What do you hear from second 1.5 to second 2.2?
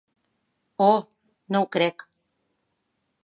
no ho crec.